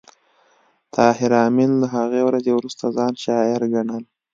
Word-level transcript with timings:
طاهر 0.95 1.31
آمین 1.45 1.71
له 1.81 1.87
هغې 1.95 2.21
ورځې 2.27 2.51
وروسته 2.53 2.83
ځان 2.97 3.13
شاعر 3.23 3.61
ګڼل 3.73 4.03